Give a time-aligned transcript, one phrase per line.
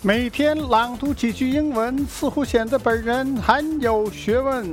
[0.00, 4.72] 每天朗读几句英文，似乎显得本人很有学问。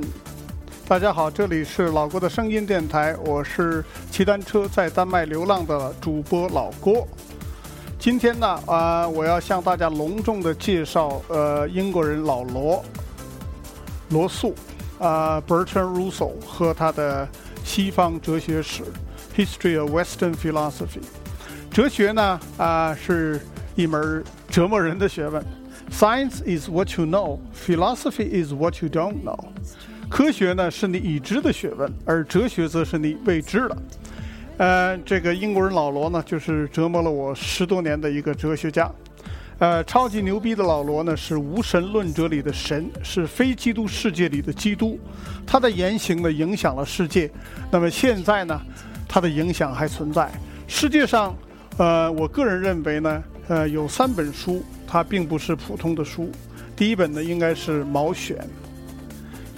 [0.86, 7.08] 大家好，这里是老郭的声音电台，我是骑单车在丹麦流浪的主播老郭。
[7.98, 12.84] 今天呢，啊，我要向大家隆重的介绍，呃，英国人老罗
[14.10, 14.54] 罗素，
[15.00, 17.28] 啊，Bertrand Russell 和他的
[17.64, 18.84] 西方哲学史
[19.36, 21.02] （History of Western Philosophy）。
[21.72, 23.40] 哲学呢，啊，是
[23.76, 25.44] 一门折磨人的学问。
[25.88, 29.38] Science is what you know, philosophy is what you don't know。
[30.08, 33.76] 科学呢是你已知的学问，而哲学则是你未知的。
[34.56, 38.90] 呃，这个英国人老罗呢，就是折磨了我十多年的一个哲学家。
[39.58, 44.98] 呃，超级牛逼的老罗呢，是无神论者里的神，是非基督世界里的基督。
[45.46, 47.30] 他的言行呢，影响了世界。
[47.70, 48.60] 那么现在呢，
[49.06, 50.28] 他的影响还存在。
[50.66, 51.34] 世界上，
[51.76, 53.22] 呃，我个人认为呢。
[53.48, 56.30] 呃，有三本书，它并不是普通的书。
[56.74, 58.36] 第一本呢，应该是《毛选》；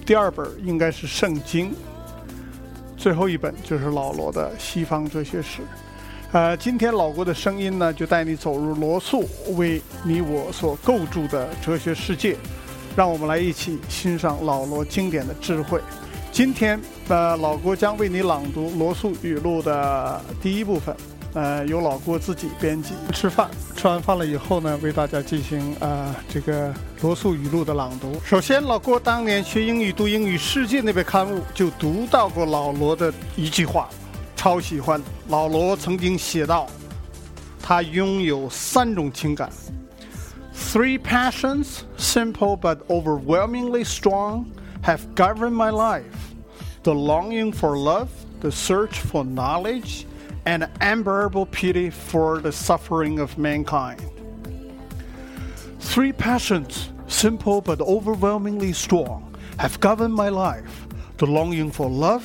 [0.05, 1.71] 第二本应该是《圣经》；
[2.97, 5.63] 最后一本就是老罗的《西方哲学史》。
[6.33, 12.37] 呃，今天老郭的声音呢，就带你走入罗素为你我所构筑的哲学世界，
[12.95, 15.81] 让我们来一起欣赏老罗经典的智慧。
[16.31, 16.79] 今天，
[17.09, 20.95] 呃，老郭将为你朗读罗素语录的第一部分。
[21.35, 22.95] 呃，由老郭自己编辑。
[23.13, 28.19] 吃饭，吃完饭了以后呢，为大家进行呃这个罗素语录的朗读。
[28.25, 33.89] 首先，老郭当年学英语读《英语世界》那本刊物，就读到过老罗的一句话，
[34.37, 35.01] 超喜欢。
[35.29, 36.67] 老罗曾经写道
[37.63, 39.51] ：“他拥有三种情感
[40.55, 44.47] ，Three passions, simple but overwhelmingly strong,
[44.83, 46.03] have governed my life:
[46.83, 48.09] the longing for love,
[48.41, 50.07] the search for knowledge.”
[50.46, 54.02] and unbearable pity for the suffering of mankind.
[55.80, 60.88] Three passions, simple but overwhelmingly strong, have governed my life
[61.18, 62.24] the longing for love,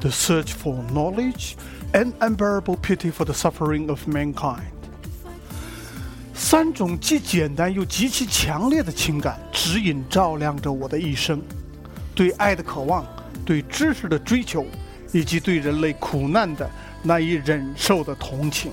[0.00, 1.56] the search for knowledge,
[1.94, 4.72] and unbearable pity for the suffering of mankind.
[6.34, 11.40] 三种既简单又极其强烈的情感指引照亮着我的一生：
[12.14, 13.06] 对爱的渴望，
[13.46, 14.66] 对知识的追求，
[15.12, 16.68] 以及对人类苦难的
[17.02, 18.72] 难以忍受的同情。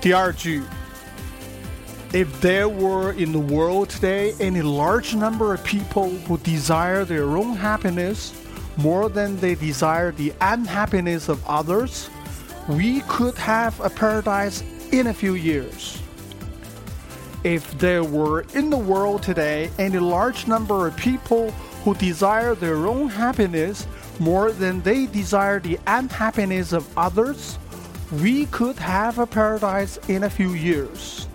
[0.00, 0.62] 第二句：
[2.12, 7.56] If there were in the world today any large number of people who desire their own
[7.56, 8.32] happiness
[8.76, 12.08] more than they desire the unhappiness of others,
[12.68, 14.62] we could have a paradise
[14.92, 15.98] in a few years.
[17.42, 21.50] If there were in the world today any large number of people
[21.84, 23.86] who desire their own happiness
[24.18, 27.58] more than they desire the unhappiness of others,
[28.10, 31.26] we could have a paradise in a few years.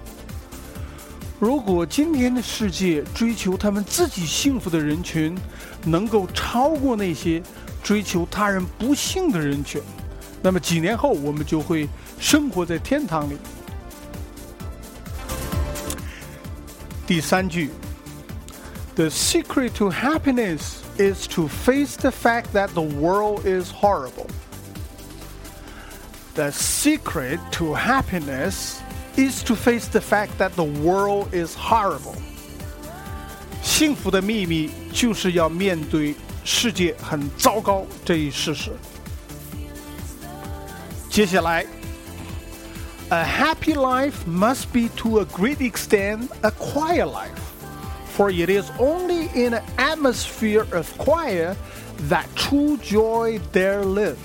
[1.39, 5.37] 如果今天的世界追求他们自己幸福的人群，
[5.85, 7.41] 能够超过那些
[7.81, 9.81] 追求他人不幸的人群，
[10.41, 11.87] 那么几年后我们就会
[12.19, 13.37] 生活在天堂里。
[17.07, 17.71] 第三句
[18.95, 24.27] ，The secret to happiness is to face the fact that the world is horrible.
[26.35, 28.81] The secret to happiness
[29.15, 32.15] is to face the fact that the world is horrible.
[33.61, 36.15] 幸福的秘密就是要面对
[36.45, 38.71] 世界很糟糕这一事实。
[41.09, 41.65] 接下来，
[43.09, 47.29] A happy life must be to a great extent a quiet life
[48.13, 51.57] for it is only in an atmosphere of quiet
[52.09, 54.17] that true joy there live.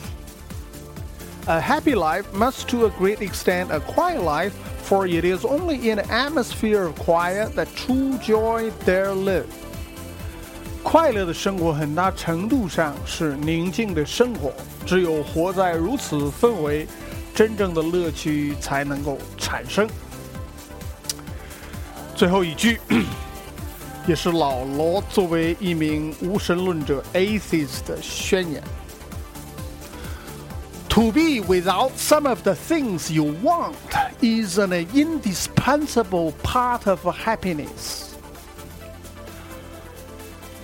[1.46, 5.90] A happy life must to a great extent a quiet life, for it is only
[5.90, 9.46] in an atmosphere of quiet that true joy there live.
[10.82, 14.52] 快乐的生活很大程度上是宁静的生活，
[14.86, 16.86] 只有活在如此氛围，
[17.34, 19.88] 真正的乐趣才能够产生。
[22.14, 22.78] 最后一句。
[24.06, 28.62] 也是老罗作为一名无神论者 （atheist） 的宣言：
[30.90, 33.74] To be without some of the things you want
[34.20, 38.14] is an indispensable part of happiness.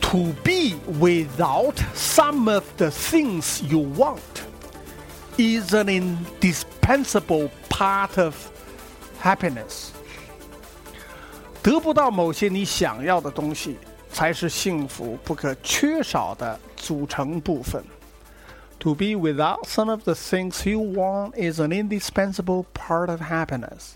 [0.02, 4.20] To be without some of the things you want
[5.38, 8.34] is an indispensable part of
[9.20, 9.93] happiness.
[11.65, 13.75] 得不到某些你想要的东西，
[14.12, 17.83] 才是幸福不可缺少的组成部分。
[18.81, 23.94] To be without some of the things you want is an indispensable part of happiness。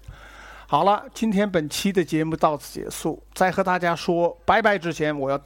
[0.66, 3.22] 好了，今天本期的节目到此结束。
[3.36, 5.40] 在和大家说拜拜之前，我要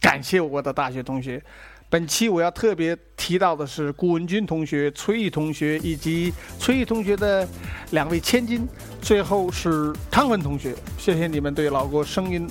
[0.00, 1.42] 感谢我的大学同学。
[1.88, 7.46] 本期我要特别提到的是顾文军同学、崔毅同学以及崔毅同学的
[7.92, 8.66] 两位千金。
[9.00, 12.48] 最后是康文同学，谢谢你们对老郭声音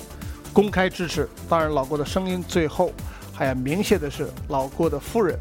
[0.52, 1.28] 公开支持。
[1.48, 2.90] 当然，老郭的声音最后
[3.32, 5.38] 还要鸣谢的是老郭的夫人。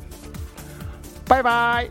[1.25, 1.89] 拜拜。